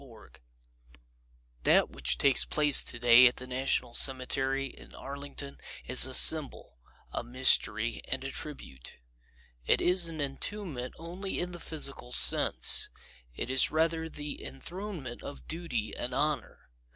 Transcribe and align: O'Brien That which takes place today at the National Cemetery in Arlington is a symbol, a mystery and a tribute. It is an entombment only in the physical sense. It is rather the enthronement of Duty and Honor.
O'Brien 0.03 0.31
That 1.61 1.91
which 1.91 2.17
takes 2.17 2.43
place 2.43 2.83
today 2.83 3.27
at 3.27 3.35
the 3.35 3.45
National 3.45 3.93
Cemetery 3.93 4.65
in 4.65 4.95
Arlington 4.95 5.59
is 5.85 6.07
a 6.07 6.15
symbol, 6.15 6.79
a 7.11 7.23
mystery 7.23 8.01
and 8.07 8.23
a 8.23 8.31
tribute. 8.31 8.95
It 9.67 9.79
is 9.79 10.07
an 10.07 10.19
entombment 10.19 10.95
only 10.97 11.39
in 11.39 11.51
the 11.51 11.59
physical 11.59 12.11
sense. 12.13 12.89
It 13.35 13.51
is 13.51 13.69
rather 13.69 14.09
the 14.09 14.43
enthronement 14.43 15.21
of 15.21 15.47
Duty 15.47 15.95
and 15.95 16.15
Honor. 16.15 16.71